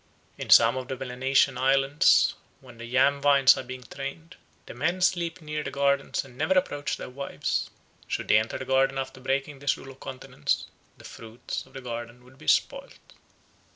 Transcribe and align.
In 0.35 0.49
some 0.49 0.77
of 0.77 0.87
the 0.87 0.97
Melanesian 0.97 1.59
islands, 1.59 2.33
when 2.59 2.79
the 2.79 2.87
yam 2.87 3.21
vines 3.21 3.55
are 3.55 3.61
being 3.61 3.83
trained, 3.83 4.35
the 4.65 4.73
men 4.73 4.99
sleep 5.01 5.41
near 5.41 5.61
the 5.61 5.69
gardens 5.69 6.25
and 6.25 6.35
never 6.35 6.55
approach 6.55 6.97
their 6.97 7.07
wives; 7.11 7.69
should 8.07 8.27
they 8.29 8.39
enter 8.39 8.57
the 8.57 8.65
garden 8.65 8.97
after 8.97 9.21
breaking 9.21 9.59
this 9.59 9.77
rule 9.77 9.91
of 9.91 9.99
continence 9.99 10.65
the 10.97 11.03
fruits 11.05 11.67
of 11.67 11.73
the 11.73 11.81
garden 11.81 12.23
would 12.25 12.39
be 12.39 12.47
spoilt. 12.47 12.97